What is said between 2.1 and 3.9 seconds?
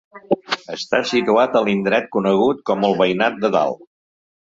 conegut com el Veïnat de Dalt.